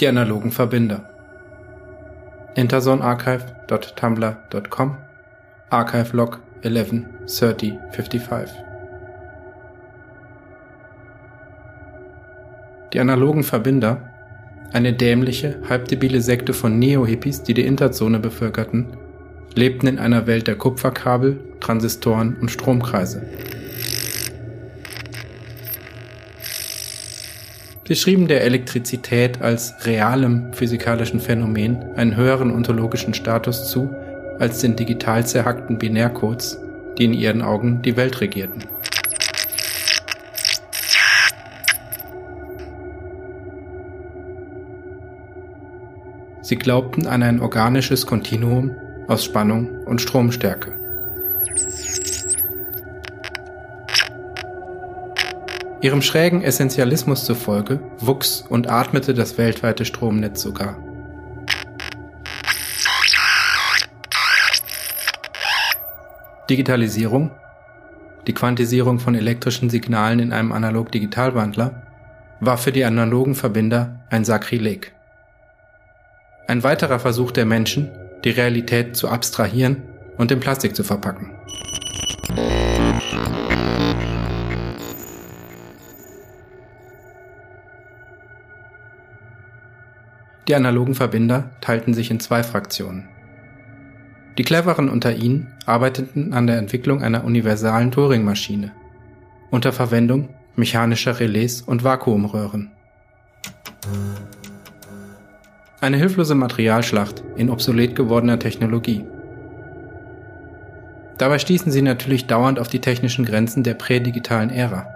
[0.00, 1.02] Die analogen Verbinder.
[2.54, 4.96] interzonearchive.tumblr.com
[5.70, 8.56] Archive log 113055
[12.92, 14.08] Die analogen Verbinder,
[14.72, 18.86] eine dämliche, halbdebile Sekte von Neo-Hippies, die die Interzone bevölkerten,
[19.56, 23.26] lebten in einer Welt der Kupferkabel, Transistoren und Stromkreise.
[27.88, 33.96] Sie schrieben der Elektrizität als realem physikalischen Phänomen einen höheren ontologischen Status zu
[34.38, 36.60] als den digital zerhackten Binärcodes,
[36.98, 38.62] die in ihren Augen die Welt regierten.
[46.42, 48.70] Sie glaubten an ein organisches Kontinuum
[49.06, 50.87] aus Spannung und Stromstärke.
[55.80, 60.76] Ihrem schrägen Essentialismus zufolge wuchs und atmete das weltweite Stromnetz sogar.
[66.50, 67.30] Digitalisierung,
[68.26, 71.82] die Quantisierung von elektrischen Signalen in einem Analog-Digital-Wandler,
[72.40, 74.92] war für die analogen Verbinder ein Sakrileg.
[76.48, 77.90] Ein weiterer Versuch der Menschen,
[78.24, 79.82] die Realität zu abstrahieren
[80.16, 81.37] und in Plastik zu verpacken.
[90.48, 93.06] Die analogen Verbinder teilten sich in zwei Fraktionen.
[94.38, 98.72] Die Cleveren unter ihnen arbeiteten an der Entwicklung einer universalen Turing-Maschine
[99.50, 102.70] unter Verwendung mechanischer Relais und Vakuumröhren.
[105.80, 109.04] Eine hilflose Materialschlacht in obsolet gewordener Technologie.
[111.16, 114.86] Dabei stießen sie natürlich dauernd auf die technischen Grenzen der prädigitalen Ära.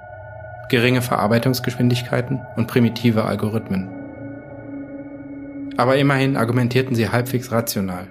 [0.68, 4.01] Geringe Verarbeitungsgeschwindigkeiten und primitive Algorithmen.
[5.76, 8.08] Aber immerhin argumentierten sie halbwegs rational.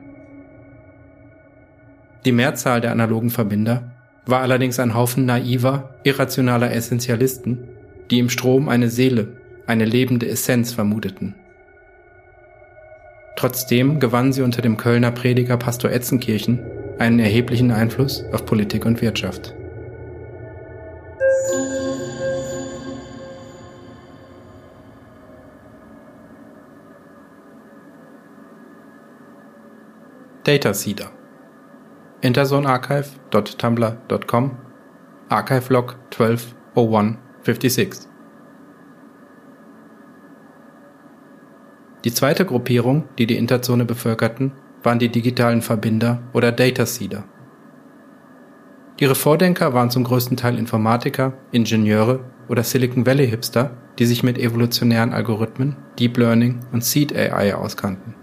[2.26, 3.92] Die Mehrzahl der analogen Verbinder
[4.26, 7.68] war allerdings ein Haufen naiver, irrationaler Essentialisten,
[8.10, 9.30] die im Strom eine Seele,
[9.68, 11.36] eine lebende Essenz vermuteten.
[13.36, 16.60] Trotzdem gewannen sie unter dem Kölner Prediger Pastor Etzenkirchen
[17.00, 19.56] einen erheblichen Einfluss auf Politik und Wirtschaft.
[30.52, 31.08] Dataseeder
[32.20, 34.52] interzonearchive.tumblr.com
[35.30, 38.10] Archive log 120156
[42.04, 44.52] Die zweite Gruppierung, die die Interzone bevölkerten,
[44.84, 47.24] waren die digitalen Verbinder oder Dataseeder.
[49.00, 54.38] Ihre Vordenker waren zum größten Teil Informatiker, Ingenieure oder Silicon Valley Hipster, die sich mit
[54.38, 58.21] evolutionären Algorithmen, Deep Learning und Seed AI auskannten.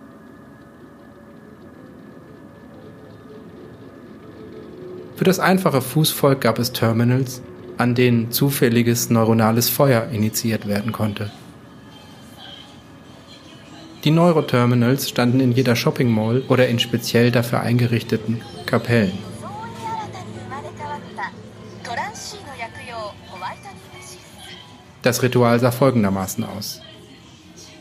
[5.19, 7.43] Für das einfache Fußvolk gab es Terminals,
[7.77, 11.33] an denen zufälliges neuronales Feuer initiiert werden konnte.
[14.05, 19.19] Die Neuroterminals standen in jeder Shopping Mall oder in speziell dafür eingerichteten Kapellen.
[25.03, 26.81] Das Ritual sah folgendermaßen aus.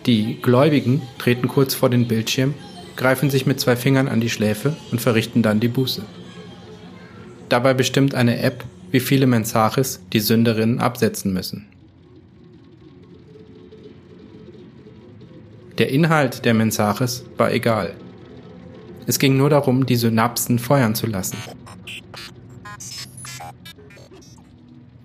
[0.08, 2.56] Die Gläubigen treten kurz vor den Bildschirm,
[2.96, 6.02] greifen sich mit zwei Fingern an die Schläfe und verrichten dann die Buße.
[7.50, 11.68] Dabei bestimmt eine App, wie viele Mensaches die Sünderinnen absetzen müssen.
[15.78, 17.94] Der Inhalt der Mensaches war egal.
[19.06, 21.38] Es ging nur darum, die Synapsen feuern zu lassen.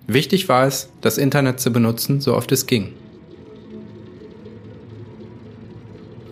[0.07, 2.93] Wichtig war es, das Internet zu benutzen, so oft es ging.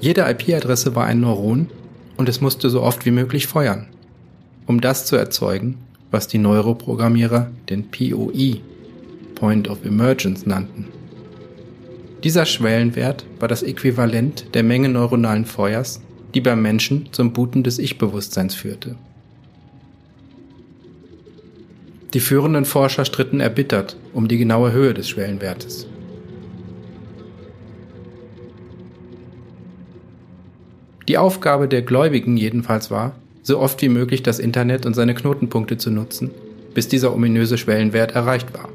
[0.01, 1.69] Jede IP-Adresse war ein Neuron
[2.17, 3.87] und es musste so oft wie möglich feuern,
[4.65, 5.77] um das zu erzeugen,
[6.11, 8.57] was die Neuroprogrammierer den POE,
[9.35, 10.87] Point of Emergence, nannten.
[12.23, 16.01] Dieser Schwellenwert war das Äquivalent der Menge neuronalen Feuers,
[16.35, 18.95] die beim Menschen zum Booten des Ich-Bewusstseins führte.
[22.13, 25.87] Die führenden Forscher stritten erbittert um die genaue Höhe des Schwellenwertes.
[31.07, 35.77] Die Aufgabe der Gläubigen jedenfalls war, so oft wie möglich das Internet und seine Knotenpunkte
[35.77, 36.31] zu nutzen,
[36.73, 38.69] bis dieser ominöse Schwellenwert erreicht war.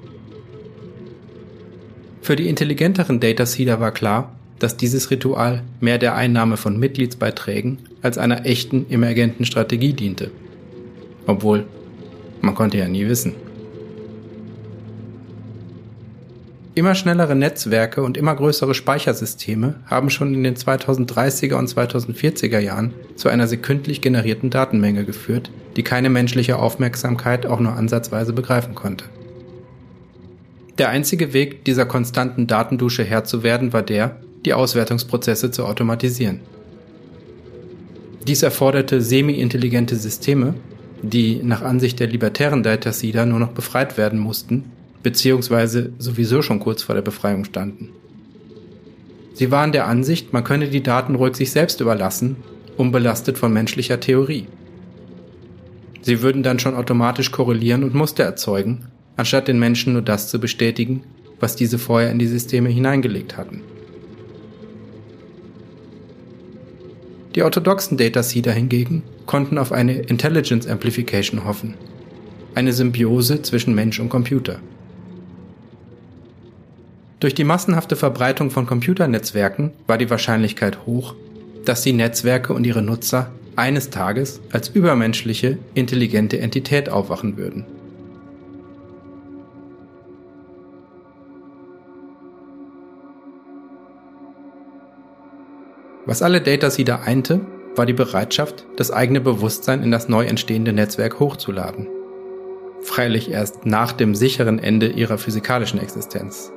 [2.22, 8.18] Für die intelligenteren Dataseeder war klar, dass dieses Ritual mehr der Einnahme von Mitgliedsbeiträgen als
[8.18, 10.30] einer echten emergenten Strategie diente.
[11.26, 11.66] Obwohl,
[12.40, 13.34] man konnte ja nie wissen.
[16.76, 22.92] Immer schnellere Netzwerke und immer größere Speichersysteme haben schon in den 2030er und 2040er Jahren
[23.14, 29.06] zu einer sekündlich generierten Datenmenge geführt, die keine menschliche Aufmerksamkeit auch nur ansatzweise begreifen konnte.
[30.76, 36.40] Der einzige Weg, dieser konstanten Datendusche Herr zu werden, war der, die Auswertungsprozesse zu automatisieren.
[38.28, 40.52] Dies erforderte semi-intelligente Systeme,
[41.00, 44.72] die nach Ansicht der libertären Data Seeder nur noch befreit werden mussten,
[45.02, 47.90] beziehungsweise sowieso schon kurz vor der Befreiung standen.
[49.34, 52.36] Sie waren der Ansicht, man könne die Daten ruhig sich selbst überlassen,
[52.76, 54.46] unbelastet von menschlicher Theorie.
[56.00, 60.38] Sie würden dann schon automatisch korrelieren und Muster erzeugen, anstatt den Menschen nur das zu
[60.38, 61.02] bestätigen,
[61.40, 63.62] was diese vorher in die Systeme hineingelegt hatten.
[67.34, 71.74] Die orthodoxen Dataseeder hingegen konnten auf eine Intelligence Amplification hoffen,
[72.54, 74.60] eine Symbiose zwischen Mensch und Computer.
[77.18, 81.14] Durch die massenhafte Verbreitung von Computernetzwerken war die Wahrscheinlichkeit hoch,
[81.64, 87.64] dass die Netzwerke und ihre Nutzer eines Tages als übermenschliche, intelligente Entität aufwachen würden.
[96.04, 97.40] Was alle Dataseeder einte,
[97.74, 101.88] war die Bereitschaft, das eigene Bewusstsein in das neu entstehende Netzwerk hochzuladen.
[102.82, 106.52] Freilich erst nach dem sicheren Ende ihrer physikalischen Existenz.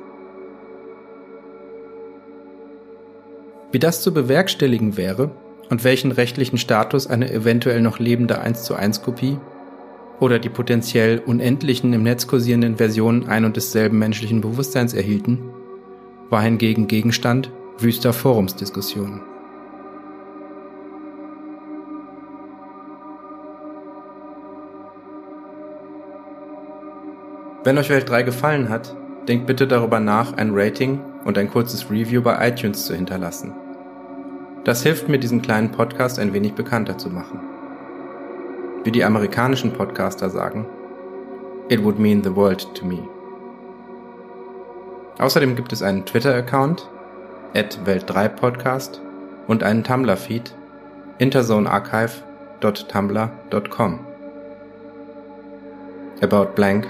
[3.72, 5.30] Wie das zu bewerkstelligen wäre
[5.68, 9.38] und welchen rechtlichen Status eine eventuell noch lebende 1 zu 1 Kopie
[10.18, 15.38] oder die potenziell unendlichen im Netz kursierenden Versionen ein und desselben menschlichen Bewusstseins erhielten,
[16.30, 19.20] war hingegen Gegenstand wüster Forumsdiskussionen.
[27.62, 28.96] Wenn euch Welt 3 gefallen hat,
[29.28, 33.52] denkt bitte darüber nach, ein Rating und ein kurzes Review bei iTunes zu hinterlassen.
[34.64, 37.38] Das hilft mir, diesen kleinen Podcast ein wenig bekannter zu machen.
[38.84, 40.66] Wie die amerikanischen Podcaster sagen,
[41.68, 43.02] it would mean the world to me.
[45.18, 46.88] Außerdem gibt es einen Twitter-Account,
[47.54, 49.00] Welt3podcast
[49.48, 50.54] und einen Tumblr-Feed,
[51.18, 53.98] interzonearchive.tumblr.com.
[56.22, 56.86] About Blank,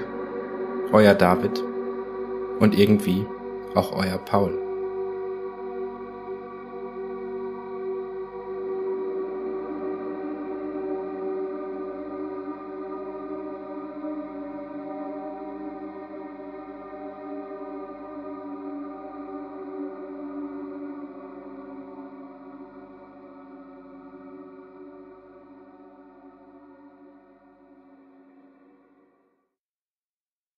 [0.93, 1.63] euer David
[2.59, 3.25] und irgendwie
[3.75, 4.70] auch euer Paul.